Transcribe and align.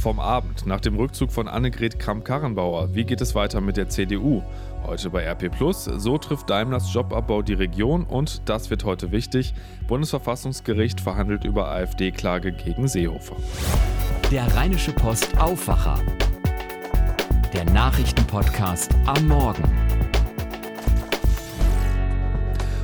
Vom 0.00 0.18
Abend 0.18 0.64
nach 0.64 0.80
dem 0.80 0.96
Rückzug 0.96 1.30
von 1.30 1.46
Annegret 1.46 1.98
Kramp-Karrenbauer. 1.98 2.94
Wie 2.94 3.04
geht 3.04 3.20
es 3.20 3.34
weiter 3.34 3.60
mit 3.60 3.76
der 3.76 3.90
CDU? 3.90 4.42
Heute 4.82 5.10
bei 5.10 5.24
RP 5.30 5.50
Plus. 5.50 5.84
So 5.84 6.16
trifft 6.16 6.48
Daimlers 6.48 6.90
Jobabbau 6.94 7.42
die 7.42 7.52
Region 7.52 8.04
und 8.04 8.48
das 8.48 8.70
wird 8.70 8.84
heute 8.84 9.12
wichtig. 9.12 9.52
Bundesverfassungsgericht 9.88 11.02
verhandelt 11.02 11.44
über 11.44 11.68
AfD-Klage 11.68 12.52
gegen 12.52 12.88
Seehofer. 12.88 13.36
Der 14.30 14.46
Rheinische 14.56 14.92
Post 14.92 15.38
Aufwacher. 15.38 15.98
Der 17.52 17.66
Nachrichtenpodcast 17.66 18.94
am 19.04 19.28
Morgen. 19.28 19.89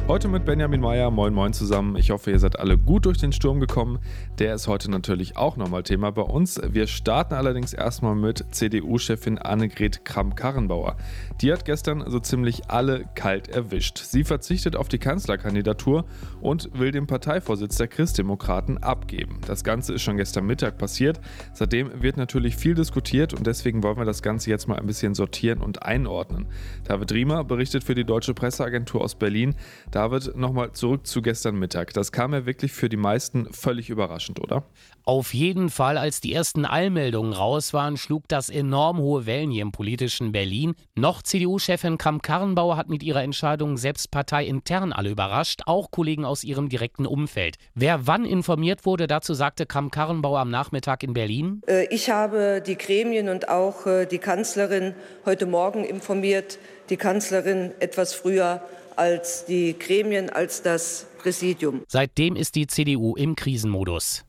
Heute 0.08 0.28
mit 0.28 0.44
Benjamin 0.44 0.80
Meyer. 0.80 1.10
Moin, 1.10 1.34
moin 1.34 1.52
zusammen. 1.52 1.96
Ich 1.96 2.12
hoffe, 2.12 2.30
ihr 2.30 2.38
seid 2.38 2.60
alle 2.60 2.78
gut 2.78 3.06
durch 3.06 3.18
den 3.18 3.32
Sturm 3.32 3.58
gekommen. 3.58 3.98
Der 4.38 4.54
ist 4.54 4.68
heute 4.68 4.88
natürlich 4.88 5.36
auch 5.36 5.56
nochmal 5.56 5.82
Thema 5.82 6.12
bei 6.12 6.22
uns. 6.22 6.60
Wir 6.64 6.86
starten 6.86 7.34
allerdings 7.34 7.72
erstmal 7.74 8.14
mit 8.14 8.44
CDU-Chefin 8.52 9.38
Annegret 9.38 10.04
Kramp-Karrenbauer. 10.04 10.96
Die 11.40 11.52
hat 11.52 11.64
gestern 11.64 12.08
so 12.08 12.20
ziemlich 12.20 12.70
alle 12.70 13.06
kalt 13.16 13.48
erwischt. 13.48 13.98
Sie 13.98 14.22
verzichtet 14.22 14.76
auf 14.76 14.86
die 14.86 14.98
Kanzlerkandidatur 14.98 16.04
und 16.40 16.70
will 16.78 16.92
den 16.92 17.08
Parteivorsitz 17.08 17.76
der 17.76 17.88
Christdemokraten 17.88 18.78
abgeben. 18.78 19.40
Das 19.48 19.64
Ganze 19.64 19.94
ist 19.94 20.02
schon 20.02 20.18
gestern 20.18 20.46
Mittag 20.46 20.78
passiert. 20.78 21.20
Seitdem 21.52 22.00
wird 22.00 22.16
natürlich 22.16 22.54
viel 22.54 22.76
diskutiert 22.76 23.34
und 23.34 23.44
deswegen 23.44 23.82
wollen 23.82 23.98
wir 23.98 24.04
das 24.04 24.22
Ganze 24.22 24.50
jetzt 24.50 24.68
mal 24.68 24.78
ein 24.78 24.86
bisschen 24.86 25.16
sortieren 25.16 25.58
und 25.58 25.82
einordnen. 25.82 26.46
David 26.84 27.10
Riemer 27.10 27.42
berichtet 27.42 27.82
für 27.82 27.96
die 27.96 28.04
Deutsche 28.04 28.34
Presseagentur 28.34 29.00
aus 29.02 29.16
Berlin. 29.16 29.56
David, 29.96 30.36
nochmal 30.36 30.72
zurück 30.72 31.06
zu 31.06 31.22
gestern 31.22 31.58
Mittag. 31.58 31.94
Das 31.94 32.12
kam 32.12 32.34
ja 32.34 32.44
wirklich 32.44 32.70
für 32.70 32.90
die 32.90 32.98
meisten 32.98 33.50
völlig 33.54 33.88
überraschend, 33.88 34.38
oder? 34.38 34.62
Auf 35.04 35.32
jeden 35.32 35.70
Fall, 35.70 35.96
als 35.96 36.20
die 36.20 36.34
ersten 36.34 36.66
Eilmeldungen 36.66 37.32
raus 37.32 37.72
waren, 37.72 37.96
schlug 37.96 38.28
das 38.28 38.50
enorm 38.50 38.98
hohe 38.98 39.24
Wellen 39.24 39.50
hier 39.50 39.62
im 39.62 39.72
politischen 39.72 40.32
Berlin. 40.32 40.74
Noch 40.96 41.22
CDU-Chefin 41.22 41.96
Kramp-Karrenbauer 41.96 42.76
hat 42.76 42.90
mit 42.90 43.02
ihrer 43.02 43.22
Entscheidung 43.22 43.78
selbst 43.78 44.10
parteiintern 44.10 44.92
alle 44.92 45.08
überrascht, 45.08 45.62
auch 45.64 45.90
Kollegen 45.90 46.26
aus 46.26 46.44
ihrem 46.44 46.68
direkten 46.68 47.06
Umfeld. 47.06 47.56
Wer 47.74 48.06
wann 48.06 48.26
informiert 48.26 48.84
wurde, 48.84 49.06
dazu 49.06 49.32
sagte 49.32 49.64
Kramp-Karrenbauer 49.64 50.40
am 50.40 50.50
Nachmittag 50.50 51.04
in 51.04 51.14
Berlin. 51.14 51.62
Äh, 51.66 51.86
ich 51.86 52.10
habe 52.10 52.62
die 52.66 52.76
Gremien 52.76 53.30
und 53.30 53.48
auch 53.48 53.86
äh, 53.86 54.04
die 54.04 54.18
Kanzlerin 54.18 54.94
heute 55.24 55.46
Morgen 55.46 55.84
informiert. 55.84 56.58
Die 56.88 56.96
Kanzlerin 56.96 57.72
etwas 57.80 58.14
früher 58.14 58.62
als 58.96 59.44
die 59.44 59.78
Gremien, 59.78 60.30
als 60.30 60.62
das 60.62 61.06
Präsidium. 61.18 61.82
Seitdem 61.88 62.36
ist 62.36 62.54
die 62.54 62.66
CDU 62.66 63.14
im 63.16 63.36
Krisenmodus. 63.36 64.24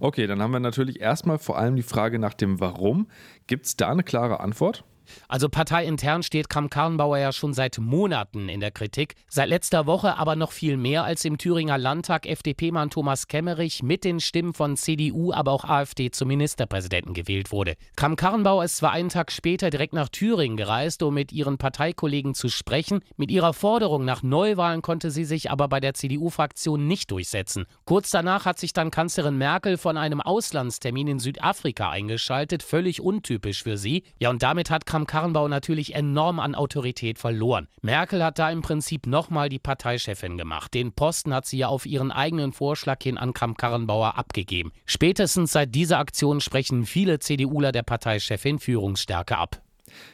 Okay, 0.00 0.26
dann 0.26 0.40
haben 0.42 0.52
wir 0.52 0.60
natürlich 0.60 1.00
erstmal 1.00 1.38
vor 1.38 1.58
allem 1.58 1.76
die 1.76 1.82
Frage 1.82 2.18
nach 2.18 2.34
dem 2.34 2.60
Warum. 2.60 3.08
Gibt 3.46 3.66
es 3.66 3.76
da 3.76 3.90
eine 3.90 4.02
klare 4.02 4.40
Antwort? 4.40 4.84
Also 5.28 5.48
parteiintern 5.48 6.22
steht 6.22 6.48
Kramp-Karrenbauer 6.48 7.18
ja 7.18 7.32
schon 7.32 7.54
seit 7.54 7.78
Monaten 7.78 8.48
in 8.48 8.60
der 8.60 8.70
Kritik. 8.70 9.14
Seit 9.28 9.48
letzter 9.48 9.86
Woche 9.86 10.18
aber 10.18 10.36
noch 10.36 10.52
viel 10.52 10.76
mehr, 10.76 11.04
als 11.04 11.24
im 11.24 11.38
Thüringer 11.38 11.78
Landtag 11.78 12.26
FDP-Mann 12.26 12.90
Thomas 12.90 13.28
Kemmerich 13.28 13.82
mit 13.82 14.04
den 14.04 14.20
Stimmen 14.20 14.54
von 14.54 14.76
CDU, 14.76 15.32
aber 15.32 15.52
auch 15.52 15.64
AfD 15.64 16.10
zum 16.10 16.28
Ministerpräsidenten 16.28 17.14
gewählt 17.14 17.52
wurde. 17.52 17.74
Kramp-Karrenbauer 17.96 18.64
ist 18.64 18.76
zwar 18.76 18.92
einen 18.92 19.08
Tag 19.08 19.32
später 19.32 19.70
direkt 19.70 19.92
nach 19.92 20.08
Thüringen 20.08 20.56
gereist, 20.56 21.02
um 21.02 21.14
mit 21.14 21.32
ihren 21.32 21.58
Parteikollegen 21.58 22.34
zu 22.34 22.48
sprechen. 22.48 23.00
Mit 23.16 23.30
ihrer 23.30 23.52
Forderung 23.52 24.04
nach 24.04 24.22
Neuwahlen 24.22 24.82
konnte 24.82 25.10
sie 25.10 25.24
sich 25.24 25.50
aber 25.50 25.68
bei 25.68 25.80
der 25.80 25.94
CDU-Fraktion 25.94 26.86
nicht 26.86 27.10
durchsetzen. 27.10 27.66
Kurz 27.84 28.10
danach 28.10 28.44
hat 28.44 28.58
sich 28.58 28.72
dann 28.72 28.90
Kanzlerin 28.90 29.38
Merkel 29.38 29.76
von 29.76 29.96
einem 29.96 30.20
Auslandstermin 30.20 31.08
in 31.08 31.18
Südafrika 31.18 31.90
eingeschaltet, 31.90 32.62
völlig 32.62 33.00
untypisch 33.00 33.62
für 33.62 33.76
sie. 33.76 34.04
Ja, 34.18 34.30
und 34.30 34.42
damit 34.42 34.70
hat 34.70 34.86
Kramp-Karrenbauer 35.06 35.48
natürlich 35.48 35.94
enorm 35.94 36.38
an 36.38 36.54
Autorität 36.54 37.18
verloren. 37.18 37.68
Merkel 37.80 38.24
hat 38.24 38.38
da 38.38 38.50
im 38.50 38.62
Prinzip 38.62 39.06
nochmal 39.06 39.48
die 39.48 39.58
Parteichefin 39.58 40.38
gemacht. 40.38 40.74
Den 40.74 40.92
Posten 40.92 41.34
hat 41.34 41.46
sie 41.46 41.58
ja 41.58 41.68
auf 41.68 41.86
ihren 41.86 42.10
eigenen 42.10 42.52
Vorschlag 42.52 43.02
hin 43.02 43.18
an 43.18 43.32
Kramp-Karrenbauer 43.32 44.16
abgegeben. 44.16 44.72
Spätestens 44.86 45.52
seit 45.52 45.74
dieser 45.74 45.98
Aktion 45.98 46.40
sprechen 46.40 46.86
viele 46.86 47.18
CDUler 47.18 47.72
der 47.72 47.82
Parteichefin 47.82 48.58
Führungsstärke 48.58 49.36
ab. 49.36 49.62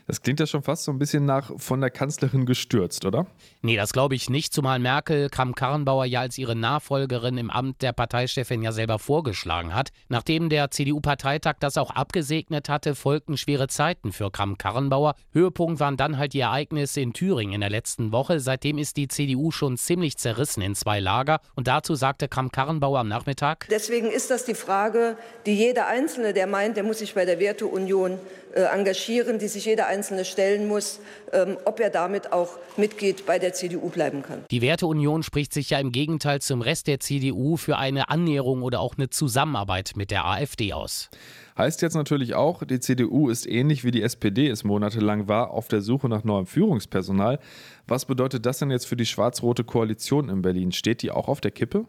Das 0.06 0.22
klingt 0.22 0.40
ja 0.40 0.46
schon 0.46 0.62
fast 0.62 0.84
so 0.84 0.92
ein 0.92 0.98
bisschen 0.98 1.24
nach 1.24 1.50
von 1.56 1.80
der 1.80 1.90
Kanzlerin 1.90 2.46
gestürzt, 2.46 3.04
oder? 3.04 3.26
Nee, 3.62 3.76
das 3.76 3.92
glaube 3.92 4.14
ich 4.14 4.30
nicht, 4.30 4.52
zumal 4.52 4.78
Merkel 4.78 5.28
Kramp-Karrenbauer 5.28 6.04
ja 6.04 6.20
als 6.20 6.38
ihre 6.38 6.56
Nachfolgerin 6.56 7.38
im 7.38 7.50
Amt 7.50 7.82
der 7.82 7.92
Parteichefin 7.92 8.62
ja 8.62 8.72
selber 8.72 8.98
vorgeschlagen 8.98 9.74
hat. 9.74 9.90
Nachdem 10.08 10.48
der 10.48 10.70
CDU-Parteitag 10.70 11.56
das 11.60 11.76
auch 11.76 11.90
abgesegnet 11.90 12.68
hatte, 12.68 12.94
folgten 12.94 13.36
schwere 13.36 13.68
Zeiten 13.68 14.12
für 14.12 14.30
Kramp-Karrenbauer. 14.30 15.14
Höhepunkt 15.32 15.80
waren 15.80 15.96
dann 15.96 16.18
halt 16.18 16.32
die 16.32 16.40
Ereignisse 16.40 17.00
in 17.00 17.12
Thüringen 17.12 17.54
in 17.54 17.60
der 17.60 17.70
letzten 17.70 18.12
Woche. 18.12 18.40
Seitdem 18.40 18.78
ist 18.78 18.96
die 18.96 19.08
CDU 19.08 19.50
schon 19.50 19.76
ziemlich 19.76 20.16
zerrissen 20.16 20.62
in 20.62 20.74
zwei 20.74 21.00
Lager. 21.00 21.40
Und 21.54 21.68
dazu 21.68 21.94
sagte 21.94 22.28
Kramp-Karrenbauer 22.28 23.00
am 23.00 23.08
Nachmittag: 23.08 23.66
Deswegen 23.70 24.10
ist 24.10 24.30
das 24.30 24.44
die 24.44 24.54
Frage, 24.54 25.16
die 25.46 25.54
jeder 25.54 25.86
Einzelne, 25.86 26.32
der 26.32 26.46
meint, 26.46 26.76
der 26.76 26.84
muss 26.84 26.98
sich 26.98 27.14
bei 27.14 27.24
der 27.24 27.40
Werteunion 27.40 28.18
engagieren, 28.62 29.38
die 29.38 29.48
sich 29.48 29.64
jeder 29.64 29.86
Einzelne 29.86 30.24
stellen 30.24 30.68
muss, 30.68 31.00
ähm, 31.32 31.56
ob 31.64 31.80
er 31.80 31.90
damit 31.90 32.32
auch 32.32 32.58
Mitglied 32.76 33.26
bei 33.26 33.38
der 33.38 33.52
CDU 33.52 33.88
bleiben 33.88 34.22
kann. 34.22 34.44
Die 34.50 34.62
Werteunion 34.62 35.22
spricht 35.22 35.52
sich 35.52 35.70
ja 35.70 35.78
im 35.78 35.92
Gegenteil 35.92 36.40
zum 36.40 36.62
Rest 36.62 36.86
der 36.86 37.00
CDU 37.00 37.56
für 37.56 37.76
eine 37.76 38.08
Annäherung 38.08 38.62
oder 38.62 38.80
auch 38.80 38.96
eine 38.96 39.10
Zusammenarbeit 39.10 39.92
mit 39.96 40.10
der 40.10 40.24
AfD 40.24 40.72
aus. 40.72 41.10
Heißt 41.56 41.82
jetzt 41.82 41.94
natürlich 41.94 42.34
auch, 42.34 42.62
die 42.62 42.78
CDU 42.78 43.30
ist 43.30 43.44
ähnlich 43.44 43.82
wie 43.82 43.90
die 43.90 44.02
SPD 44.02 44.48
es 44.48 44.62
monatelang 44.62 45.26
war, 45.26 45.50
auf 45.50 45.66
der 45.66 45.80
Suche 45.80 46.08
nach 46.08 46.22
neuem 46.22 46.46
Führungspersonal. 46.46 47.40
Was 47.88 48.04
bedeutet 48.04 48.46
das 48.46 48.58
denn 48.58 48.70
jetzt 48.70 48.86
für 48.86 48.96
die 48.96 49.06
schwarz-rote 49.06 49.64
Koalition 49.64 50.28
in 50.28 50.42
Berlin? 50.42 50.70
Steht 50.70 51.02
die 51.02 51.10
auch 51.10 51.26
auf 51.26 51.40
der 51.40 51.50
Kippe? 51.50 51.86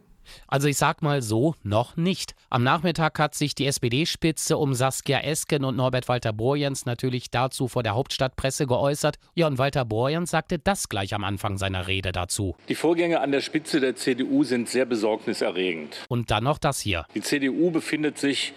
Also 0.48 0.68
ich 0.68 0.78
sag 0.78 1.02
mal 1.02 1.22
so, 1.22 1.56
noch 1.64 1.98
nicht. 1.98 2.36
Am 2.50 2.64
Nachmittag 2.64 3.20
hat 3.20 3.36
sich 3.36 3.56
die 3.56 3.66
SPD-Spitze 3.66 4.58
um 4.58 4.74
Saskia 4.74 5.20
Esken 5.20 5.64
und 5.64 5.76
Norbert 5.76 6.08
Walter 6.08 6.34
Borjans 6.34 6.86
natürlich 6.86 7.32
dazu 7.32 7.68
vor 7.68 7.84
der 7.84 7.96
Hauptstadtpresse 7.96 8.68
geäußert. 8.68 9.18
Ja, 9.36 9.48
und 9.48 9.58
Walter 9.58 9.86
Borjans 9.86 10.32
sagte 10.32 10.60
das 10.60 10.90
gleich 10.90 11.14
am 11.14 11.24
Anfang 11.24 11.58
seiner 11.58 11.88
Rede 11.88 12.12
dazu. 12.12 12.56
Die 12.68 12.76
Vorgänge 12.76 13.22
an 13.22 13.32
der 13.32 13.42
Spitze 13.42 13.80
der 13.80 13.96
CDU 13.96 14.44
sind 14.44 14.70
sehr 14.70 14.86
besorgniserregend. 14.86 16.06
Und 16.10 16.32
dann 16.32 16.44
noch 16.44 16.58
das 16.58 16.80
hier. 16.80 17.06
Die 17.16 17.22
CDU 17.22 17.72
befindet 17.72 18.18
sich 18.18 18.54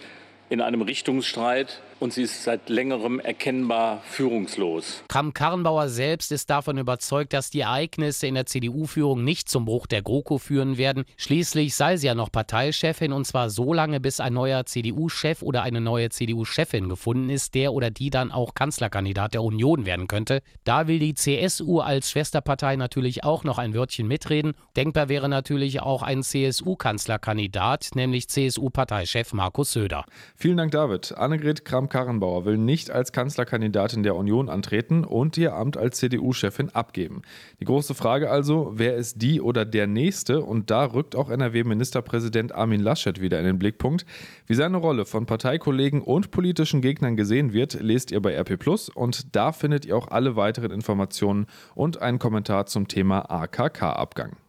in 0.49 0.61
einem 0.61 0.81
Richtungsstreit 0.81 1.81
und 2.03 2.11
sie 2.11 2.23
ist 2.23 2.43
seit 2.43 2.67
längerem 2.67 3.21
erkennbar 3.21 4.01
führungslos. 4.03 5.03
Kramp-Karrenbauer 5.07 5.87
selbst 5.87 6.33
ist 6.33 6.49
davon 6.49 6.77
überzeugt, 6.77 7.31
dass 7.31 7.49
die 7.49 7.61
Ereignisse 7.61 8.27
in 8.27 8.35
der 8.35 8.45
CDU-Führung 8.45 9.23
nicht 9.23 9.47
zum 9.47 9.63
Bruch 9.63 9.87
der 9.87 10.01
GroKo 10.01 10.37
führen 10.37 10.77
werden. 10.77 11.05
Schließlich 11.15 11.73
sei 11.75 11.95
sie 11.95 12.07
ja 12.07 12.13
noch 12.13 12.29
Parteichefin 12.29 13.13
und 13.13 13.25
zwar 13.25 13.49
so 13.49 13.73
lange, 13.73 14.01
bis 14.01 14.19
ein 14.19 14.33
neuer 14.33 14.65
CDU-Chef 14.65 15.41
oder 15.41 15.63
eine 15.63 15.79
neue 15.79 16.09
CDU-Chefin 16.09 16.89
gefunden 16.89 17.29
ist, 17.29 17.55
der 17.55 17.71
oder 17.71 17.89
die 17.89 18.09
dann 18.09 18.33
auch 18.33 18.53
Kanzlerkandidat 18.53 19.33
der 19.33 19.41
Union 19.41 19.85
werden 19.85 20.07
könnte. 20.07 20.41
Da 20.65 20.87
will 20.87 20.99
die 20.99 21.13
CSU 21.13 21.79
als 21.79 22.11
Schwesterpartei 22.11 22.75
natürlich 22.75 23.23
auch 23.23 23.45
noch 23.45 23.57
ein 23.57 23.73
Wörtchen 23.73 24.09
mitreden. 24.09 24.55
Denkbar 24.75 25.07
wäre 25.07 25.29
natürlich 25.29 25.81
auch 25.81 26.01
ein 26.01 26.21
CSU-Kanzlerkandidat, 26.21 27.91
nämlich 27.95 28.27
CSU-Parteichef 28.27 29.31
Markus 29.31 29.71
Söder. 29.71 30.03
Vielen 30.35 30.57
Dank, 30.57 30.71
David. 30.73 31.17
Annegret 31.17 31.63
Kramp 31.63 31.92
Karrenbauer 31.93 32.43
will 32.43 32.57
nicht 32.57 32.89
als 32.89 33.11
Kanzlerkandidatin 33.11 34.01
der 34.01 34.15
Union 34.15 34.49
antreten 34.49 35.03
und 35.03 35.37
ihr 35.37 35.53
Amt 35.53 35.77
als 35.77 35.99
CDU-Chefin 35.99 36.71
abgeben. 36.71 37.21
Die 37.59 37.65
große 37.65 37.93
Frage 37.93 38.31
also, 38.31 38.71
wer 38.73 38.95
ist 38.95 39.21
die 39.21 39.39
oder 39.39 39.63
der 39.63 39.85
Nächste? 39.85 40.41
Und 40.41 40.71
da 40.71 40.85
rückt 40.85 41.15
auch 41.15 41.29
NRW-Ministerpräsident 41.29 42.51
Armin 42.51 42.81
Laschet 42.81 43.21
wieder 43.21 43.37
in 43.37 43.45
den 43.45 43.59
Blickpunkt. 43.59 44.07
Wie 44.47 44.55
seine 44.55 44.77
Rolle 44.77 45.05
von 45.05 45.27
Parteikollegen 45.27 46.01
und 46.01 46.31
politischen 46.31 46.81
Gegnern 46.81 47.15
gesehen 47.15 47.53
wird, 47.53 47.79
lest 47.79 48.09
ihr 48.09 48.23
bei 48.23 48.35
RP 48.35 48.57
Plus 48.57 48.89
und 48.89 49.35
da 49.35 49.51
findet 49.51 49.85
ihr 49.85 49.95
auch 49.95 50.07
alle 50.07 50.35
weiteren 50.35 50.71
Informationen 50.71 51.45
und 51.75 52.01
einen 52.01 52.17
Kommentar 52.17 52.65
zum 52.65 52.87
Thema 52.87 53.29
AKK-Abgang. 53.29 54.42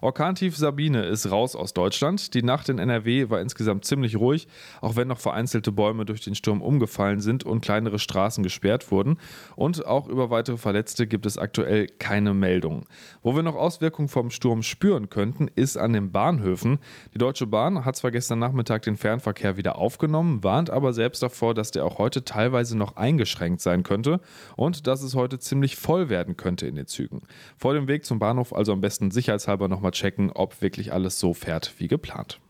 Orkantief 0.00 0.56
Sabine 0.56 1.04
ist 1.04 1.30
raus 1.30 1.56
aus 1.56 1.74
Deutschland. 1.74 2.34
Die 2.34 2.42
Nacht 2.42 2.68
in 2.68 2.78
NRW 2.78 3.30
war 3.30 3.40
insgesamt 3.40 3.84
ziemlich 3.84 4.16
ruhig, 4.16 4.48
auch 4.80 4.96
wenn 4.96 5.08
noch 5.08 5.18
vereinzelte 5.18 5.72
Bäume 5.72 6.04
durch 6.04 6.20
den 6.20 6.34
Sturm 6.34 6.62
umgefallen 6.62 7.20
sind 7.20 7.44
und 7.44 7.60
kleinere 7.60 7.98
Straßen 7.98 8.42
gesperrt 8.42 8.90
wurden. 8.90 9.18
Und 9.56 9.86
auch 9.86 10.08
über 10.08 10.30
weitere 10.30 10.56
Verletzte 10.56 11.06
gibt 11.06 11.26
es 11.26 11.38
aktuell 11.38 11.86
keine 11.86 12.34
Meldungen. 12.34 12.84
Wo 13.22 13.34
wir 13.36 13.42
noch 13.42 13.56
Auswirkungen 13.56 14.08
vom 14.08 14.30
Sturm 14.30 14.62
spüren 14.62 15.10
könnten, 15.10 15.48
ist 15.54 15.76
an 15.76 15.92
den 15.92 16.12
Bahnhöfen. 16.12 16.78
Die 17.14 17.18
Deutsche 17.18 17.46
Bahn 17.46 17.84
hat 17.84 17.96
zwar 17.96 18.10
gestern 18.10 18.38
Nachmittag 18.38 18.82
den 18.82 18.96
Fernverkehr 18.96 19.56
wieder 19.56 19.76
aufgenommen, 19.76 20.42
warnt 20.42 20.70
aber 20.70 20.92
selbst 20.92 21.22
davor, 21.22 21.54
dass 21.54 21.70
der 21.70 21.84
auch 21.84 21.98
heute 21.98 22.24
teilweise 22.24 22.76
noch 22.76 22.96
eingeschränkt 22.96 23.60
sein 23.60 23.82
könnte 23.82 24.20
und 24.56 24.86
dass 24.86 25.02
es 25.02 25.14
heute 25.14 25.38
ziemlich 25.38 25.76
voll 25.76 26.08
werden 26.08 26.36
könnte 26.36 26.66
in 26.66 26.74
den 26.74 26.86
Zügen. 26.86 27.22
Vor 27.56 27.74
dem 27.74 27.88
Weg 27.88 28.04
zum 28.04 28.18
Bahnhof 28.18 28.54
also 28.54 28.72
am 28.72 28.80
besten 28.80 29.10
sicherheitshalber 29.10 29.59
nochmal 29.68 29.92
checken, 29.92 30.30
ob 30.30 30.62
wirklich 30.62 30.92
alles 30.92 31.18
so 31.18 31.34
fährt 31.34 31.74
wie 31.78 31.88
geplant. 31.88 32.40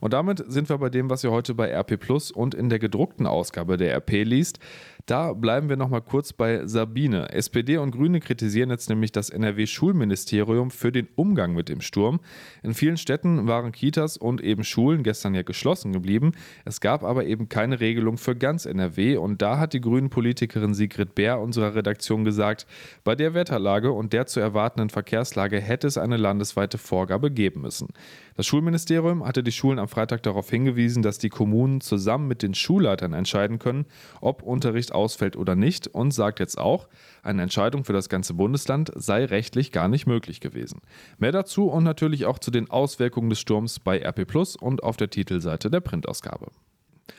Und 0.00 0.14
damit 0.14 0.42
sind 0.50 0.68
wir 0.68 0.78
bei 0.78 0.88
dem, 0.88 1.10
was 1.10 1.22
ihr 1.22 1.30
heute 1.30 1.54
bei 1.54 1.72
RP 1.72 1.96
Plus 1.96 2.32
und 2.32 2.54
in 2.54 2.68
der 2.68 2.80
gedruckten 2.80 3.26
Ausgabe 3.26 3.76
der 3.76 3.94
RP 3.96 4.24
liest. 4.24 4.58
Da 5.06 5.32
bleiben 5.32 5.68
wir 5.68 5.76
nochmal 5.76 6.02
kurz 6.02 6.32
bei 6.32 6.64
Sabine. 6.66 7.30
SPD 7.32 7.76
und 7.78 7.90
Grüne 7.90 8.20
kritisieren 8.20 8.70
jetzt 8.70 8.88
nämlich 8.88 9.10
das 9.10 9.30
NRW-Schulministerium 9.30 10.70
für 10.70 10.92
den 10.92 11.08
Umgang 11.16 11.54
mit 11.54 11.68
dem 11.68 11.80
Sturm. 11.80 12.20
In 12.62 12.72
vielen 12.72 12.96
Städten 12.96 13.48
waren 13.48 13.72
Kitas 13.72 14.16
und 14.16 14.40
eben 14.40 14.62
Schulen 14.62 15.02
gestern 15.02 15.34
ja 15.34 15.42
geschlossen 15.42 15.92
geblieben. 15.92 16.32
Es 16.64 16.80
gab 16.80 17.02
aber 17.02 17.26
eben 17.26 17.48
keine 17.48 17.80
Regelung 17.80 18.16
für 18.16 18.36
ganz 18.36 18.64
NRW 18.64 19.16
und 19.16 19.42
da 19.42 19.58
hat 19.58 19.72
die 19.72 19.80
Grünen-Politikerin 19.80 20.72
Sigrid 20.72 21.16
Bär 21.16 21.40
unserer 21.40 21.74
Redaktion 21.74 22.24
gesagt, 22.24 22.66
bei 23.02 23.16
der 23.16 23.34
Wetterlage 23.34 23.90
und 23.90 24.12
der 24.12 24.26
zu 24.26 24.38
erwartenden 24.38 24.90
Verkehrslage 24.90 25.60
hätte 25.60 25.88
es 25.88 25.98
eine 25.98 26.16
landesweite 26.16 26.78
Vorgabe 26.78 27.32
geben 27.32 27.62
müssen. 27.62 27.88
Das 28.36 28.46
Schulministerium 28.46 29.26
hatte 29.26 29.42
die 29.42 29.52
Schulen 29.52 29.78
am 29.78 29.88
Freitag 29.88 30.22
darauf 30.22 30.48
hingewiesen, 30.48 31.02
dass 31.02 31.18
die 31.18 31.28
Kommunen 31.28 31.80
zusammen 31.80 32.28
mit 32.28 32.42
den 32.42 32.54
Schulleitern 32.54 33.12
entscheiden 33.12 33.58
können, 33.58 33.84
ob 34.20 34.42
Unterricht 34.42 34.91
ausfällt 34.92 35.36
oder 35.36 35.56
nicht 35.56 35.88
und 35.88 36.12
sagt 36.12 36.40
jetzt 36.40 36.58
auch, 36.58 36.88
eine 37.22 37.42
Entscheidung 37.42 37.84
für 37.84 37.92
das 37.92 38.08
ganze 38.08 38.34
Bundesland 38.34 38.92
sei 38.94 39.24
rechtlich 39.24 39.72
gar 39.72 39.88
nicht 39.88 40.06
möglich 40.06 40.40
gewesen. 40.40 40.80
Mehr 41.18 41.32
dazu 41.32 41.68
und 41.68 41.84
natürlich 41.84 42.26
auch 42.26 42.38
zu 42.38 42.50
den 42.50 42.70
Auswirkungen 42.70 43.30
des 43.30 43.40
Sturms 43.40 43.80
bei 43.80 43.98
RP 43.98 44.26
Plus 44.26 44.56
und 44.56 44.82
auf 44.82 44.96
der 44.96 45.10
Titelseite 45.10 45.70
der 45.70 45.80
Printausgabe. 45.80 46.48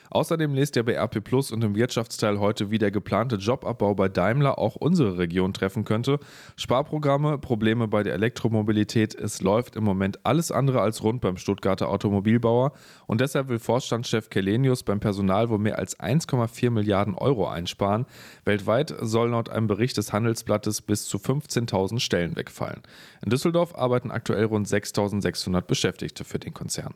Außerdem 0.10 0.54
lest 0.54 0.76
ihr 0.76 0.84
bei 0.84 0.94
RP 0.94 1.24
Plus 1.24 1.52
und 1.52 1.64
im 1.64 1.76
Wirtschaftsteil 1.76 2.40
heute, 2.40 2.70
wie 2.70 2.78
der 2.78 2.92
geplante 2.92 3.38
Jobabbau 3.38 3.96
bei 3.96 4.10
Daimler 4.10 4.60
auch 4.60 4.76
unsere 4.76 5.18
Region 5.18 5.54
treffen 5.54 5.86
könnte. 5.86 6.20
Sparprogramme, 6.56 7.38
Probleme 7.40 7.88
bei 7.88 8.04
der 8.04 8.14
Elektromobilität. 8.14 9.16
Es 9.16 9.42
läuft 9.42 9.76
im 9.76 9.84
Moment 9.84 10.26
alles 10.26 10.52
andere 10.52 10.82
als 10.82 11.04
rund 11.04 11.22
beim 11.22 11.38
Stuttgarter 11.38 11.90
Automobilbauer 11.90 12.74
und 13.08 13.22
deshalb 13.22 13.50
will 13.50 13.60
Vorstandschef 13.60 14.30
Kelenius 14.30 14.84
beim 14.84 15.00
Personal 15.00 15.50
wohl 15.50 15.58
mehr 15.60 15.80
als 15.80 16.00
1,4 16.00 16.70
Milliarden 16.70 17.16
Euro 17.16 17.48
einsparen. 17.48 18.06
Weltweit 18.46 18.94
soll 19.02 19.30
laut 19.30 19.50
einem 19.50 19.68
Bericht 19.68 19.98
des 19.98 20.14
Handelsblattes 20.14 20.82
bis 20.82 21.08
zu 21.08 21.18
15.000 21.18 22.00
Stellen 22.00 22.36
wegfallen. 22.36 22.82
In 23.24 23.30
Düsseldorf 23.30 23.76
arbeiten 23.76 24.12
aktuell 24.12 24.46
rund 24.46 24.68
6.600 24.68 25.62
Beschäftigte 25.62 26.24
für 26.24 26.40
den 26.40 26.54
Konzern. 26.54 26.94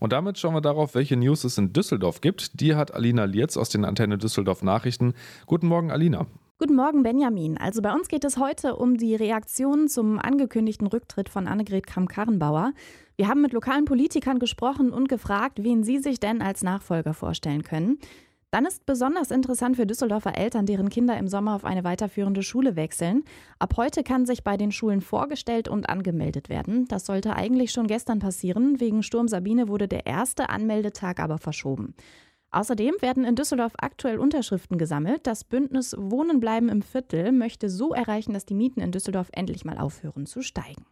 Und 0.00 0.12
damit 0.12 0.38
schauen 0.38 0.54
wir 0.54 0.60
darauf, 0.60 0.94
welche 0.94 1.16
News 1.16 1.44
es 1.44 1.58
in 1.58 1.72
Düsseldorf 1.72 2.20
gibt. 2.20 2.60
Die 2.60 2.74
hat 2.74 2.92
Alina 2.94 3.24
Lietz 3.24 3.56
aus 3.56 3.68
den 3.68 3.84
Antenne 3.84 4.18
Düsseldorf 4.18 4.62
Nachrichten. 4.62 5.14
Guten 5.46 5.66
Morgen, 5.66 5.90
Alina. 5.90 6.26
Guten 6.58 6.76
Morgen, 6.76 7.02
Benjamin. 7.02 7.58
Also 7.58 7.82
bei 7.82 7.92
uns 7.92 8.08
geht 8.08 8.24
es 8.24 8.38
heute 8.38 8.76
um 8.76 8.96
die 8.96 9.16
Reaktion 9.16 9.88
zum 9.88 10.18
angekündigten 10.18 10.86
Rücktritt 10.86 11.28
von 11.28 11.48
Annegret 11.48 11.86
Kramp-Karrenbauer. 11.86 12.72
Wir 13.16 13.28
haben 13.28 13.42
mit 13.42 13.52
lokalen 13.52 13.84
Politikern 13.84 14.38
gesprochen 14.38 14.90
und 14.90 15.08
gefragt, 15.08 15.62
wen 15.62 15.82
sie 15.82 15.98
sich 15.98 16.20
denn 16.20 16.42
als 16.42 16.62
Nachfolger 16.62 17.12
vorstellen 17.12 17.64
können. 17.64 17.98
Dann 18.54 18.66
ist 18.66 18.86
besonders 18.86 19.32
interessant 19.32 19.74
für 19.74 19.84
Düsseldorfer 19.84 20.38
Eltern, 20.38 20.64
deren 20.64 20.88
Kinder 20.88 21.18
im 21.18 21.26
Sommer 21.26 21.56
auf 21.56 21.64
eine 21.64 21.82
weiterführende 21.82 22.44
Schule 22.44 22.76
wechseln. 22.76 23.24
Ab 23.58 23.74
heute 23.76 24.04
kann 24.04 24.26
sich 24.26 24.44
bei 24.44 24.56
den 24.56 24.70
Schulen 24.70 25.00
vorgestellt 25.00 25.66
und 25.66 25.88
angemeldet 25.88 26.48
werden. 26.48 26.86
Das 26.86 27.04
sollte 27.04 27.34
eigentlich 27.34 27.72
schon 27.72 27.88
gestern 27.88 28.20
passieren. 28.20 28.78
Wegen 28.78 29.02
Sturm 29.02 29.26
Sabine 29.26 29.66
wurde 29.66 29.88
der 29.88 30.06
erste 30.06 30.50
Anmeldetag 30.50 31.18
aber 31.18 31.38
verschoben. 31.38 31.96
Außerdem 32.52 32.94
werden 33.00 33.24
in 33.24 33.34
Düsseldorf 33.34 33.72
aktuell 33.78 34.20
Unterschriften 34.20 34.78
gesammelt. 34.78 35.26
Das 35.26 35.42
Bündnis 35.42 35.96
Wohnen 35.98 36.38
bleiben 36.38 36.68
im 36.68 36.82
Viertel 36.82 37.32
möchte 37.32 37.68
so 37.68 37.92
erreichen, 37.92 38.34
dass 38.34 38.46
die 38.46 38.54
Mieten 38.54 38.80
in 38.80 38.92
Düsseldorf 38.92 39.30
endlich 39.32 39.64
mal 39.64 39.78
aufhören 39.78 40.26
zu 40.26 40.42
steigen. 40.42 40.86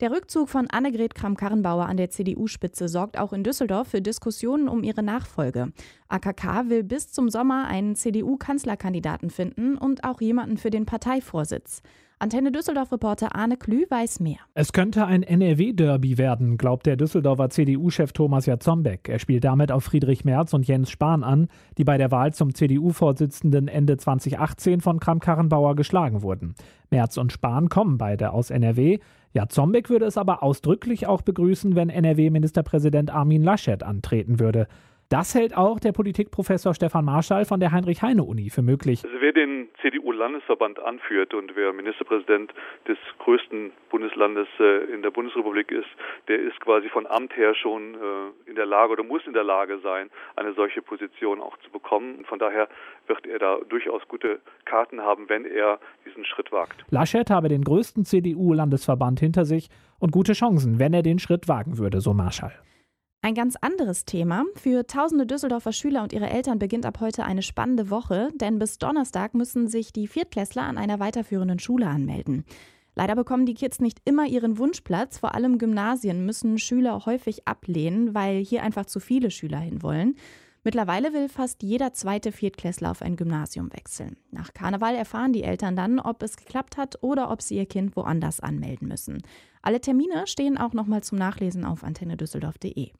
Der 0.00 0.10
Rückzug 0.10 0.48
von 0.48 0.68
Annegret 0.68 1.14
Kramp-Karrenbauer 1.14 1.86
an 1.86 1.96
der 1.96 2.10
CDU-Spitze 2.10 2.88
sorgt 2.88 3.16
auch 3.16 3.32
in 3.32 3.44
Düsseldorf 3.44 3.88
für 3.88 4.02
Diskussionen 4.02 4.68
um 4.68 4.82
ihre 4.82 5.04
Nachfolge. 5.04 5.72
AKK 6.08 6.68
will 6.68 6.82
bis 6.82 7.12
zum 7.12 7.28
Sommer 7.28 7.68
einen 7.68 7.94
CDU-Kanzlerkandidaten 7.94 9.30
finden 9.30 9.78
und 9.78 10.02
auch 10.02 10.20
jemanden 10.20 10.56
für 10.56 10.70
den 10.70 10.84
Parteivorsitz. 10.84 11.80
Antenne 12.18 12.50
Düsseldorf-Reporter 12.52 13.36
Arne 13.36 13.56
Klü 13.56 13.84
weiß 13.88 14.20
mehr. 14.20 14.38
Es 14.54 14.72
könnte 14.72 15.04
ein 15.04 15.22
NRW-Derby 15.22 16.16
werden, 16.16 16.58
glaubt 16.58 16.86
der 16.86 16.96
Düsseldorfer 16.96 17.50
CDU-Chef 17.50 18.12
Thomas 18.12 18.46
Jatzombeck. 18.46 19.08
Er 19.08 19.18
spielt 19.18 19.44
damit 19.44 19.70
auf 19.70 19.84
Friedrich 19.84 20.24
Merz 20.24 20.54
und 20.54 20.66
Jens 20.66 20.90
Spahn 20.90 21.22
an, 21.22 21.48
die 21.76 21.84
bei 21.84 21.98
der 21.98 22.10
Wahl 22.10 22.32
zum 22.32 22.54
CDU-Vorsitzenden 22.54 23.68
Ende 23.68 23.96
2018 23.96 24.80
von 24.80 25.00
Kramp-Karrenbauer 25.00 25.76
geschlagen 25.76 26.22
wurden. 26.22 26.54
Merz 26.90 27.16
und 27.16 27.32
Spahn 27.32 27.68
kommen 27.68 27.98
beide 27.98 28.32
aus 28.32 28.50
NRW. 28.50 29.00
Jatzombeck 29.34 29.90
würde 29.90 30.06
es 30.06 30.16
aber 30.16 30.42
ausdrücklich 30.42 31.06
auch 31.06 31.20
begrüßen, 31.22 31.74
wenn 31.74 31.90
NRW-Ministerpräsident 31.90 33.12
Armin 33.12 33.42
Laschet 33.42 33.82
antreten 33.82 34.38
würde. 34.38 34.68
Das 35.08 35.34
hält 35.34 35.56
auch 35.56 35.78
der 35.80 35.92
Politikprofessor 35.92 36.74
Stefan 36.74 37.04
Marschall 37.04 37.44
von 37.44 37.60
der 37.60 37.72
Heinrich-Heine-Uni 37.72 38.50
für 38.50 38.62
möglich. 38.62 39.04
Also 39.04 39.16
wer 39.20 39.32
den 39.32 39.68
CDU-Landesverband 39.82 40.80
anführt 40.80 41.34
und 41.34 41.54
wer 41.54 41.72
Ministerpräsident 41.72 42.52
des 42.88 42.96
größten 43.18 43.72
Bundeslandes 43.90 44.48
äh, 44.58 44.92
in 44.92 45.02
der 45.02 45.10
Bundesrepublik 45.10 45.70
ist, 45.70 45.88
der 46.28 46.40
ist 46.40 46.58
quasi 46.60 46.88
von 46.88 47.06
Amt 47.06 47.36
her 47.36 47.54
schon 47.54 47.94
äh, 47.94 48.50
in 48.50 48.56
der 48.56 48.66
Lage 48.66 48.92
oder 48.92 49.04
muss 49.04 49.26
in 49.26 49.34
der 49.34 49.44
Lage 49.44 49.78
sein, 49.82 50.10
eine 50.36 50.54
solche 50.54 50.80
Position 50.80 51.40
auch 51.40 51.56
zu 51.58 51.70
bekommen. 51.70 52.24
Von 52.24 52.38
daher 52.38 52.68
wird 53.06 53.26
er 53.26 53.38
da 53.38 53.58
durchaus 53.68 54.02
gute 54.08 54.40
Karten 54.64 55.02
haben, 55.02 55.28
wenn 55.28 55.44
er 55.44 55.78
diesen 56.06 56.24
Schritt 56.24 56.50
wagt. 56.50 56.84
Laschet 56.90 57.28
habe 57.30 57.48
den 57.48 57.62
größten 57.62 58.04
CDU-Landesverband 58.04 59.20
hinter 59.20 59.44
sich 59.44 59.68
und 59.98 60.12
gute 60.12 60.32
Chancen, 60.32 60.78
wenn 60.78 60.94
er 60.94 61.02
den 61.02 61.18
Schritt 61.18 61.46
wagen 61.46 61.78
würde, 61.78 62.00
so 62.00 62.14
Marschall. 62.14 62.54
Ein 63.24 63.34
ganz 63.34 63.56
anderes 63.56 64.04
Thema. 64.04 64.44
Für 64.54 64.86
tausende 64.86 65.24
Düsseldorfer 65.24 65.72
Schüler 65.72 66.02
und 66.02 66.12
ihre 66.12 66.28
Eltern 66.28 66.58
beginnt 66.58 66.84
ab 66.84 67.00
heute 67.00 67.24
eine 67.24 67.40
spannende 67.40 67.88
Woche, 67.88 68.28
denn 68.34 68.58
bis 68.58 68.76
Donnerstag 68.76 69.32
müssen 69.32 69.66
sich 69.66 69.94
die 69.94 70.08
Viertklässler 70.08 70.64
an 70.64 70.76
einer 70.76 71.00
weiterführenden 71.00 71.58
Schule 71.58 71.86
anmelden. 71.86 72.44
Leider 72.94 73.16
bekommen 73.16 73.46
die 73.46 73.54
Kids 73.54 73.80
nicht 73.80 73.98
immer 74.04 74.26
ihren 74.26 74.58
Wunschplatz. 74.58 75.16
Vor 75.16 75.34
allem 75.34 75.56
Gymnasien 75.56 76.26
müssen 76.26 76.58
Schüler 76.58 77.06
häufig 77.06 77.48
ablehnen, 77.48 78.14
weil 78.14 78.44
hier 78.44 78.62
einfach 78.62 78.84
zu 78.84 79.00
viele 79.00 79.30
Schüler 79.30 79.58
hinwollen. 79.58 80.16
Mittlerweile 80.62 81.14
will 81.14 81.30
fast 81.30 81.62
jeder 81.62 81.94
zweite 81.94 82.30
Viertklässler 82.30 82.90
auf 82.90 83.00
ein 83.00 83.16
Gymnasium 83.16 83.72
wechseln. 83.72 84.18
Nach 84.32 84.52
Karneval 84.52 84.96
erfahren 84.96 85.32
die 85.32 85.44
Eltern 85.44 85.76
dann, 85.76 85.98
ob 85.98 86.22
es 86.22 86.36
geklappt 86.36 86.76
hat 86.76 87.02
oder 87.02 87.30
ob 87.30 87.40
sie 87.40 87.56
ihr 87.56 87.64
Kind 87.64 87.96
woanders 87.96 88.40
anmelden 88.40 88.86
müssen. 88.86 89.22
Alle 89.62 89.80
Termine 89.80 90.26
stehen 90.26 90.58
auch 90.58 90.74
nochmal 90.74 91.02
zum 91.02 91.16
Nachlesen 91.16 91.64
auf 91.64 91.84
antennedüsseldorf.de. 91.84 92.90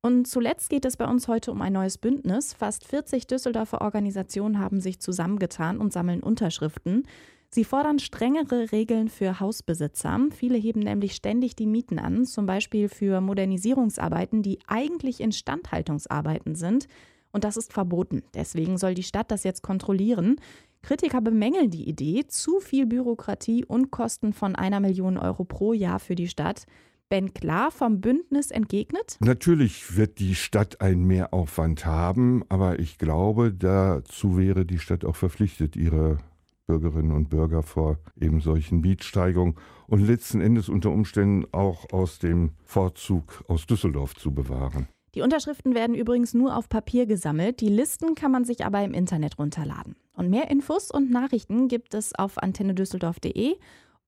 Und 0.00 0.28
zuletzt 0.28 0.70
geht 0.70 0.84
es 0.84 0.96
bei 0.96 1.06
uns 1.06 1.26
heute 1.26 1.50
um 1.50 1.60
ein 1.60 1.72
neues 1.72 1.98
Bündnis. 1.98 2.52
Fast 2.52 2.86
40 2.86 3.26
Düsseldorfer 3.26 3.80
Organisationen 3.80 4.58
haben 4.60 4.80
sich 4.80 5.00
zusammengetan 5.00 5.78
und 5.78 5.92
sammeln 5.92 6.22
Unterschriften. 6.22 7.04
Sie 7.50 7.64
fordern 7.64 7.98
strengere 7.98 8.72
Regeln 8.72 9.08
für 9.08 9.40
Hausbesitzer. 9.40 10.20
Viele 10.30 10.58
heben 10.58 10.80
nämlich 10.80 11.14
ständig 11.14 11.56
die 11.56 11.66
Mieten 11.66 11.98
an, 11.98 12.26
zum 12.26 12.46
Beispiel 12.46 12.88
für 12.88 13.20
Modernisierungsarbeiten, 13.20 14.42
die 14.42 14.58
eigentlich 14.66 15.20
Instandhaltungsarbeiten 15.20 16.54
sind. 16.54 16.86
Und 17.32 17.44
das 17.44 17.56
ist 17.56 17.72
verboten. 17.72 18.22
Deswegen 18.34 18.76
soll 18.76 18.94
die 18.94 19.02
Stadt 19.02 19.30
das 19.30 19.44
jetzt 19.44 19.62
kontrollieren. 19.62 20.36
Kritiker 20.82 21.20
bemängeln 21.20 21.70
die 21.70 21.88
Idee, 21.88 22.26
zu 22.28 22.60
viel 22.60 22.86
Bürokratie 22.86 23.64
und 23.64 23.90
Kosten 23.90 24.32
von 24.32 24.54
einer 24.54 24.80
Million 24.80 25.18
Euro 25.18 25.44
pro 25.44 25.72
Jahr 25.72 25.98
für 25.98 26.14
die 26.14 26.28
Stadt. 26.28 26.66
Ben 27.08 27.32
Klar 27.32 27.70
vom 27.70 28.00
Bündnis 28.00 28.50
entgegnet? 28.50 29.16
Natürlich 29.20 29.96
wird 29.96 30.18
die 30.18 30.34
Stadt 30.34 30.80
einen 30.80 31.04
Mehraufwand 31.04 31.86
haben, 31.86 32.44
aber 32.48 32.78
ich 32.78 32.98
glaube, 32.98 33.52
dazu 33.52 34.36
wäre 34.36 34.66
die 34.66 34.78
Stadt 34.78 35.04
auch 35.04 35.16
verpflichtet, 35.16 35.74
ihre 35.74 36.18
Bürgerinnen 36.66 37.12
und 37.12 37.30
Bürger 37.30 37.62
vor 37.62 37.98
eben 38.20 38.40
solchen 38.40 38.82
Mietsteigerungen 38.82 39.54
und 39.86 40.06
letzten 40.06 40.42
Endes 40.42 40.68
unter 40.68 40.90
Umständen 40.90 41.46
auch 41.52 41.90
aus 41.92 42.18
dem 42.18 42.52
Vorzug 42.64 43.42
aus 43.48 43.66
Düsseldorf 43.66 44.14
zu 44.14 44.32
bewahren. 44.32 44.86
Die 45.14 45.22
Unterschriften 45.22 45.74
werden 45.74 45.96
übrigens 45.96 46.34
nur 46.34 46.54
auf 46.54 46.68
Papier 46.68 47.06
gesammelt, 47.06 47.62
die 47.62 47.70
Listen 47.70 48.14
kann 48.14 48.30
man 48.30 48.44
sich 48.44 48.66
aber 48.66 48.84
im 48.84 48.92
Internet 48.92 49.38
runterladen. 49.38 49.96
Und 50.12 50.28
mehr 50.28 50.50
Infos 50.50 50.90
und 50.90 51.10
Nachrichten 51.10 51.68
gibt 51.68 51.94
es 51.94 52.14
auf 52.14 52.36
antennedüsseldorf.de 52.36 53.56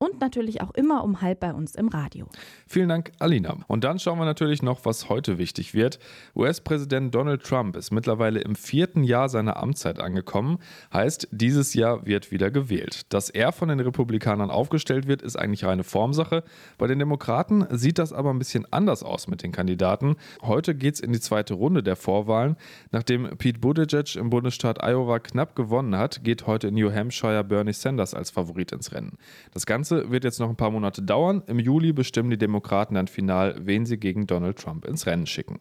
und 0.03 0.19
natürlich 0.19 0.63
auch 0.63 0.71
immer 0.71 1.05
um 1.05 1.21
halb 1.21 1.41
bei 1.41 1.53
uns 1.53 1.75
im 1.75 1.89
Radio. 1.89 2.27
Vielen 2.67 2.89
Dank, 2.89 3.13
Alina. 3.19 3.59
Und 3.69 3.85
dann 3.85 3.99
schauen 3.99 4.19
wir 4.19 4.25
natürlich 4.25 4.63
noch, 4.63 4.87
was 4.87 5.11
heute 5.11 5.37
wichtig 5.37 5.75
wird. 5.75 5.99
US-Präsident 6.35 7.15
Donald 7.15 7.45
Trump 7.45 7.77
ist 7.77 7.91
mittlerweile 7.91 8.41
im 8.41 8.57
vierten 8.57 9.05
Jahr 9.05 9.29
seiner 9.29 9.59
Amtszeit 9.59 10.01
angekommen. 10.01 10.59
Heißt, 10.91 11.29
dieses 11.33 11.75
Jahr 11.75 12.07
wird 12.07 12.31
wieder 12.31 12.51
gewählt. 12.51 13.13
Dass 13.13 13.29
er 13.29 13.53
von 13.53 13.69
den 13.69 13.79
Republikanern 13.79 14.51
aufgestellt 14.51 15.07
wird, 15.07 15.21
ist 15.21 15.37
eigentlich 15.37 15.65
reine 15.65 15.85
Formsache. 15.85 16.45
Bei 16.79 16.87
den 16.87 16.99
Demokraten 16.99 17.67
sieht 17.69 17.99
das 17.99 18.15
aber 18.15 18.31
ein 18.31 18.39
bisschen 18.39 18.67
anders 18.73 19.03
aus 19.03 19.29
mit 19.29 19.43
den 19.43 19.53
Kandidaten. 19.53 20.17
Heute 20.41 20.75
geht 20.75 20.95
es 20.95 21.01
in 21.01 21.13
die 21.13 21.21
zweite 21.21 21.53
Runde 21.53 21.83
der 21.83 21.97
Vorwahlen. 21.97 22.57
Nachdem 22.91 23.37
Pete 23.37 23.59
Buttigieg 23.59 24.17
im 24.17 24.31
Bundesstaat 24.31 24.83
Iowa 24.83 25.19
knapp 25.19 25.55
gewonnen 25.55 25.95
hat, 25.95 26.25
geht 26.25 26.47
heute 26.47 26.69
in 26.69 26.75
New 26.75 26.91
Hampshire 26.91 27.45
Bernie 27.45 27.75
Sanders 27.75 28.15
als 28.15 28.31
Favorit 28.31 28.73
ins 28.73 28.93
Rennen. 28.93 29.19
Das 29.53 29.67
Ganze 29.67 29.90
Ganze 29.91 30.11
wird 30.11 30.25
jetzt 30.25 30.39
noch 30.39 30.49
ein 30.49 30.57
paar 30.57 30.71
Monate 30.71 31.03
dauern. 31.03 31.43
Im 31.47 31.59
Juli 31.59 31.93
bestimmen 31.93 32.31
die 32.31 32.39
Demokraten 32.39 32.95
dann 32.95 33.09
final, 33.09 33.57
wen 33.61 33.87
sie 33.87 33.99
gegen 33.99 34.27
Donald 34.27 34.59
Trump 34.59 34.85
ins 34.85 35.07
Rennen 35.07 35.27
schicken. 35.27 35.59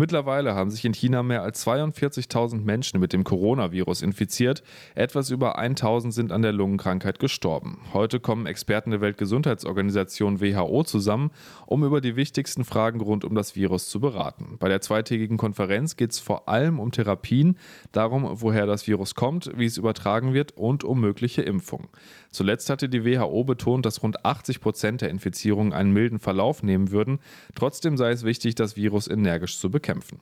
Mittlerweile 0.00 0.54
haben 0.54 0.70
sich 0.70 0.86
in 0.86 0.94
China 0.94 1.22
mehr 1.22 1.42
als 1.42 1.66
42.000 1.66 2.62
Menschen 2.62 3.00
mit 3.00 3.12
dem 3.12 3.22
Coronavirus 3.22 4.00
infiziert. 4.00 4.62
Etwas 4.94 5.28
über 5.28 5.58
1.000 5.60 6.10
sind 6.10 6.32
an 6.32 6.40
der 6.40 6.52
Lungenkrankheit 6.54 7.18
gestorben. 7.18 7.80
Heute 7.92 8.18
kommen 8.18 8.46
Experten 8.46 8.92
der 8.92 9.02
Weltgesundheitsorganisation 9.02 10.40
WHO 10.40 10.84
zusammen, 10.84 11.32
um 11.66 11.84
über 11.84 12.00
die 12.00 12.16
wichtigsten 12.16 12.64
Fragen 12.64 13.02
rund 13.02 13.26
um 13.26 13.34
das 13.34 13.56
Virus 13.56 13.90
zu 13.90 14.00
beraten. 14.00 14.56
Bei 14.58 14.70
der 14.70 14.80
zweitägigen 14.80 15.36
Konferenz 15.36 15.96
geht 15.96 16.12
es 16.12 16.18
vor 16.18 16.48
allem 16.48 16.80
um 16.80 16.92
Therapien, 16.92 17.58
darum, 17.92 18.26
woher 18.40 18.64
das 18.64 18.86
Virus 18.86 19.14
kommt, 19.14 19.50
wie 19.54 19.66
es 19.66 19.76
übertragen 19.76 20.32
wird 20.32 20.56
und 20.56 20.82
um 20.82 20.98
mögliche 20.98 21.42
Impfungen. 21.42 21.88
Zuletzt 22.30 22.70
hatte 22.70 22.88
die 22.88 23.04
WHO 23.04 23.44
betont, 23.44 23.84
dass 23.84 24.02
rund 24.02 24.24
80 24.24 24.62
Prozent 24.62 25.02
der 25.02 25.10
Infizierungen 25.10 25.74
einen 25.74 25.92
milden 25.92 26.20
Verlauf 26.20 26.62
nehmen 26.62 26.90
würden. 26.90 27.18
Trotzdem 27.54 27.98
sei 27.98 28.12
es 28.12 28.24
wichtig, 28.24 28.54
das 28.54 28.76
Virus 28.76 29.06
energisch 29.06 29.58
zu 29.58 29.70
bekämpfen 29.70 29.89
kämpfen. 29.90 30.20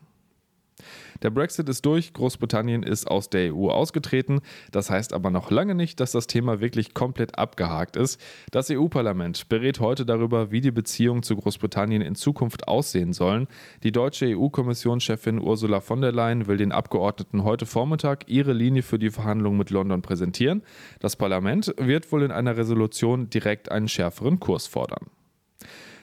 Der 1.22 1.30
Brexit 1.30 1.68
ist 1.68 1.84
durch, 1.84 2.12
Großbritannien 2.12 2.84
ist 2.84 3.10
aus 3.10 3.28
der 3.28 3.52
EU 3.52 3.70
ausgetreten. 3.70 4.40
Das 4.70 4.88
heißt 4.88 5.12
aber 5.12 5.30
noch 5.30 5.50
lange 5.50 5.74
nicht, 5.74 5.98
dass 5.98 6.12
das 6.12 6.28
Thema 6.28 6.60
wirklich 6.60 6.94
komplett 6.94 7.36
abgehakt 7.36 7.96
ist. 7.96 8.20
Das 8.52 8.70
EU-Parlament 8.70 9.48
berät 9.48 9.80
heute 9.80 10.06
darüber, 10.06 10.52
wie 10.52 10.60
die 10.60 10.70
Beziehungen 10.70 11.24
zu 11.24 11.36
Großbritannien 11.36 12.02
in 12.02 12.14
Zukunft 12.14 12.68
aussehen 12.68 13.12
sollen. 13.12 13.48
Die 13.82 13.92
deutsche 13.92 14.26
EU-Kommissionschefin 14.26 15.40
Ursula 15.40 15.80
von 15.80 16.00
der 16.00 16.12
Leyen 16.12 16.46
will 16.46 16.56
den 16.56 16.72
Abgeordneten 16.72 17.42
heute 17.42 17.66
Vormittag 17.66 18.28
ihre 18.28 18.52
Linie 18.52 18.82
für 18.82 19.00
die 19.00 19.10
Verhandlungen 19.10 19.58
mit 19.58 19.70
London 19.70 20.02
präsentieren. 20.02 20.62
Das 21.00 21.16
Parlament 21.16 21.74
wird 21.78 22.10
wohl 22.12 22.22
in 22.22 22.30
einer 22.30 22.56
Resolution 22.56 23.28
direkt 23.28 23.72
einen 23.72 23.88
schärferen 23.88 24.38
Kurs 24.38 24.68
fordern. 24.68 25.17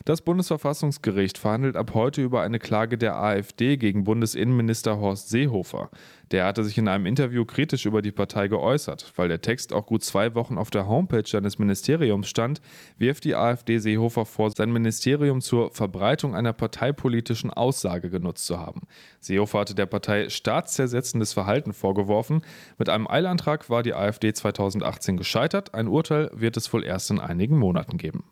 Das 0.05 0.21
Bundesverfassungsgericht 0.21 1.39
verhandelt 1.39 1.75
ab 1.75 1.95
heute 1.95 2.21
über 2.21 2.43
eine 2.43 2.59
Klage 2.59 2.95
der 2.95 3.15
AfD 3.15 3.75
gegen 3.75 4.03
Bundesinnenminister 4.03 4.99
Horst 4.99 5.29
Seehofer. 5.29 5.89
Der 6.29 6.45
hatte 6.45 6.63
sich 6.63 6.77
in 6.77 6.87
einem 6.87 7.07
Interview 7.07 7.43
kritisch 7.43 7.87
über 7.87 8.03
die 8.03 8.11
Partei 8.11 8.47
geäußert. 8.47 9.13
Weil 9.15 9.29
der 9.29 9.41
Text 9.41 9.73
auch 9.73 9.87
gut 9.87 10.03
zwei 10.03 10.35
Wochen 10.35 10.59
auf 10.59 10.69
der 10.69 10.87
Homepage 10.87 11.23
seines 11.25 11.57
Ministeriums 11.57 12.27
stand, 12.27 12.61
wirft 12.99 13.23
die 13.23 13.33
AfD 13.33 13.79
Seehofer 13.79 14.27
vor, 14.27 14.51
sein 14.51 14.71
Ministerium 14.71 15.41
zur 15.41 15.71
Verbreitung 15.71 16.35
einer 16.35 16.53
parteipolitischen 16.53 17.49
Aussage 17.49 18.11
genutzt 18.11 18.45
zu 18.45 18.59
haben. 18.59 18.81
Seehofer 19.21 19.61
hatte 19.61 19.73
der 19.73 19.87
Partei 19.87 20.29
staatszersetzendes 20.29 21.33
Verhalten 21.33 21.73
vorgeworfen. 21.73 22.43
Mit 22.77 22.89
einem 22.89 23.07
Eilantrag 23.07 23.71
war 23.71 23.81
die 23.81 23.95
AfD 23.95 24.33
2018 24.33 25.17
gescheitert. 25.17 25.73
Ein 25.73 25.87
Urteil 25.87 26.29
wird 26.31 26.57
es 26.57 26.71
wohl 26.71 26.83
erst 26.83 27.09
in 27.09 27.19
einigen 27.19 27.57
Monaten 27.57 27.97
geben. 27.97 28.23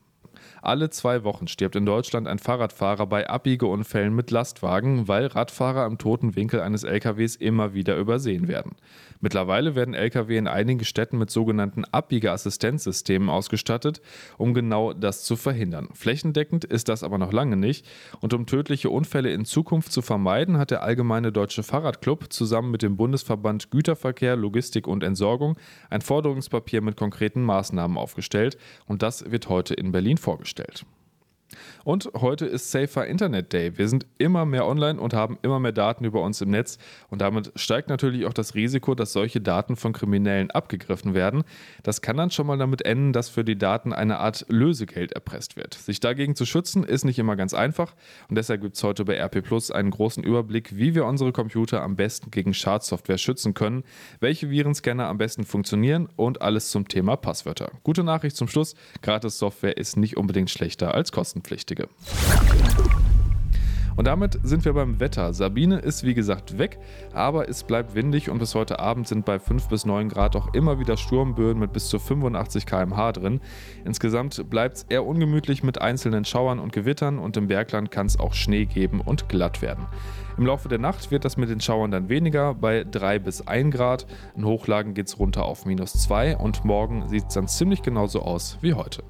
Alle 0.63 0.89
zwei 0.89 1.25
Wochen 1.25 1.49
stirbt 1.49 1.75
in 1.75 1.85
Deutschland 1.85 2.25
ein 2.25 2.39
Fahrradfahrer 2.39 3.05
bei 3.05 3.29
Abbiegeunfällen 3.29 4.15
mit 4.15 4.31
Lastwagen, 4.31 5.09
weil 5.09 5.25
Radfahrer 5.25 5.85
im 5.85 5.97
toten 5.97 6.37
Winkel 6.37 6.61
eines 6.61 6.85
LKWs 6.85 7.35
immer 7.35 7.73
wieder 7.73 7.97
übersehen 7.97 8.47
werden. 8.47 8.77
Mittlerweile 9.19 9.75
werden 9.75 9.93
LKW 9.93 10.37
in 10.37 10.47
einigen 10.47 10.85
Städten 10.85 11.17
mit 11.17 11.29
sogenannten 11.29 11.83
Abbiegeassistenzsystemen 11.83 13.29
ausgestattet, 13.29 14.01
um 14.37 14.53
genau 14.53 14.93
das 14.93 15.25
zu 15.25 15.35
verhindern. 15.35 15.89
Flächendeckend 15.93 16.63
ist 16.63 16.87
das 16.87 17.03
aber 17.03 17.17
noch 17.17 17.33
lange 17.33 17.57
nicht. 17.57 17.85
Und 18.21 18.33
um 18.33 18.45
tödliche 18.45 18.89
Unfälle 18.89 19.33
in 19.33 19.43
Zukunft 19.43 19.91
zu 19.91 20.01
vermeiden, 20.01 20.57
hat 20.57 20.71
der 20.71 20.81
Allgemeine 20.81 21.33
Deutsche 21.33 21.63
Fahrradclub 21.63 22.31
zusammen 22.31 22.71
mit 22.71 22.83
dem 22.83 22.95
Bundesverband 22.95 23.69
Güterverkehr, 23.69 24.37
Logistik 24.37 24.87
und 24.87 25.03
Entsorgung 25.03 25.57
ein 25.89 25.99
Forderungspapier 25.99 26.79
mit 26.79 26.95
konkreten 26.95 27.43
Maßnahmen 27.43 27.97
aufgestellt. 27.97 28.57
Und 28.85 29.01
das 29.03 29.29
wird 29.29 29.49
heute 29.49 29.73
in 29.73 29.91
Berlin 29.91 30.15
vorgestellt 30.15 30.52
vorgestellt. 30.53 30.85
Und 31.83 32.09
heute 32.15 32.45
ist 32.45 32.71
Safer 32.71 33.05
Internet 33.05 33.53
Day. 33.53 33.77
Wir 33.77 33.87
sind 33.87 34.05
immer 34.17 34.45
mehr 34.45 34.65
online 34.65 34.99
und 34.99 35.13
haben 35.13 35.37
immer 35.41 35.59
mehr 35.59 35.71
Daten 35.71 36.05
über 36.05 36.21
uns 36.21 36.41
im 36.41 36.49
Netz. 36.49 36.77
Und 37.09 37.21
damit 37.21 37.51
steigt 37.55 37.89
natürlich 37.89 38.25
auch 38.25 38.33
das 38.33 38.55
Risiko, 38.55 38.95
dass 38.95 39.13
solche 39.13 39.41
Daten 39.41 39.75
von 39.75 39.93
Kriminellen 39.93 40.51
abgegriffen 40.51 41.13
werden. 41.13 41.43
Das 41.83 42.01
kann 42.01 42.17
dann 42.17 42.31
schon 42.31 42.47
mal 42.47 42.57
damit 42.57 42.83
enden, 42.85 43.13
dass 43.13 43.29
für 43.29 43.43
die 43.43 43.57
Daten 43.57 43.93
eine 43.93 44.19
Art 44.19 44.45
Lösegeld 44.49 45.13
erpresst 45.13 45.55
wird. 45.55 45.73
Sich 45.73 45.99
dagegen 45.99 46.35
zu 46.35 46.45
schützen, 46.45 46.83
ist 46.83 47.05
nicht 47.05 47.19
immer 47.19 47.35
ganz 47.35 47.53
einfach. 47.53 47.93
Und 48.29 48.37
deshalb 48.37 48.61
gibt 48.61 48.75
es 48.75 48.83
heute 48.83 49.05
bei 49.05 49.17
RP 49.17 49.41
Plus 49.43 49.71
einen 49.71 49.91
großen 49.91 50.23
Überblick, 50.23 50.75
wie 50.75 50.95
wir 50.95 51.05
unsere 51.05 51.31
Computer 51.31 51.81
am 51.81 51.95
besten 51.95 52.31
gegen 52.31 52.53
Schadsoftware 52.53 53.17
schützen 53.17 53.53
können, 53.53 53.83
welche 54.19 54.49
Virenscanner 54.49 55.07
am 55.07 55.17
besten 55.17 55.43
funktionieren 55.43 56.09
und 56.15 56.41
alles 56.41 56.71
zum 56.71 56.87
Thema 56.87 57.15
Passwörter. 57.15 57.71
Gute 57.83 58.03
Nachricht 58.03 58.35
zum 58.35 58.47
Schluss: 58.47 58.75
Gratis-Software 59.01 59.77
ist 59.77 59.97
nicht 59.97 60.17
unbedingt 60.17 60.49
schlechter 60.49 60.93
als 60.93 61.11
kostenpflichtig. 61.11 61.42
Richtige. 61.51 61.87
Und 63.95 64.05
damit 64.05 64.39
sind 64.43 64.65
wir 64.65 64.73
beim 64.73 64.99
Wetter. 64.99 65.33
Sabine 65.33 65.77
ist 65.77 66.03
wie 66.03 66.13
gesagt 66.13 66.57
weg, 66.57 66.79
aber 67.13 67.47
es 67.47 67.63
bleibt 67.63 67.93
windig 67.93 68.29
und 68.29 68.39
bis 68.39 68.55
heute 68.55 68.79
Abend 68.79 69.07
sind 69.07 69.25
bei 69.25 69.39
5 69.39 69.67
bis 69.67 69.85
9 69.85 70.09
Grad 70.09 70.35
auch 70.35 70.53
immer 70.53 70.79
wieder 70.79 70.97
Sturmböen 70.97 71.59
mit 71.59 71.73
bis 71.73 71.89
zu 71.89 71.99
85 71.99 72.65
km/h 72.65 73.11
drin. 73.11 73.41
Insgesamt 73.85 74.49
bleibt 74.49 74.77
es 74.77 74.83
eher 74.89 75.05
ungemütlich 75.05 75.63
mit 75.63 75.79
einzelnen 75.79 76.25
Schauern 76.25 76.59
und 76.59 76.73
Gewittern 76.73 77.19
und 77.19 77.37
im 77.37 77.47
Bergland 77.47 77.91
kann 77.91 78.07
es 78.07 78.19
auch 78.19 78.33
Schnee 78.33 78.65
geben 78.65 78.99
und 78.99 79.29
glatt 79.29 79.61
werden. 79.61 79.85
Im 80.37 80.47
Laufe 80.47 80.67
der 80.67 80.79
Nacht 80.79 81.11
wird 81.11 81.25
das 81.25 81.37
mit 81.37 81.49
den 81.49 81.61
Schauern 81.61 81.91
dann 81.91 82.09
weniger, 82.09 82.55
bei 82.55 82.83
3 82.83 83.19
bis 83.19 83.47
1 83.47 83.75
Grad. 83.75 84.07
In 84.35 84.45
Hochlagen 84.45 84.95
geht 84.95 85.07
es 85.07 85.19
runter 85.19 85.45
auf 85.45 85.67
minus 85.67 85.93
2 85.93 86.37
und 86.37 86.65
morgen 86.65 87.07
sieht 87.09 87.27
es 87.27 87.35
dann 87.35 87.47
ziemlich 87.47 87.83
genauso 87.83 88.23
aus 88.23 88.57
wie 88.61 88.73
heute. 88.73 89.03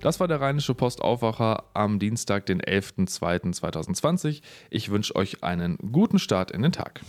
Das 0.00 0.18
war 0.18 0.26
der 0.28 0.40
Rheinische 0.40 0.74
Postaufwacher 0.74 1.64
am 1.74 1.98
Dienstag, 1.98 2.46
den 2.46 2.62
11.02.2020. 2.62 4.40
Ich 4.70 4.90
wünsche 4.90 5.14
euch 5.14 5.44
einen 5.44 5.76
guten 5.92 6.18
Start 6.18 6.50
in 6.50 6.62
den 6.62 6.72
Tag. 6.72 7.02